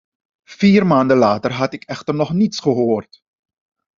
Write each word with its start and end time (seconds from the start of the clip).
Vier 0.47 0.85
maanden 0.87 1.17
later 1.19 1.49
had 1.53 1.73
ik 1.73 1.83
echter 1.83 2.15
nog 2.15 2.33
niets 2.33 2.59
gehoord. 2.59 3.19